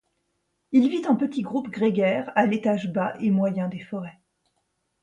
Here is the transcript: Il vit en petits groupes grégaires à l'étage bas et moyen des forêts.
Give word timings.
Il 0.71 0.89
vit 0.89 1.05
en 1.05 1.15
petits 1.15 1.43
groupes 1.43 1.69
grégaires 1.69 2.31
à 2.35 2.47
l'étage 2.47 2.91
bas 2.91 3.13
et 3.19 3.29
moyen 3.29 3.67
des 3.67 3.81
forêts. 3.81 4.19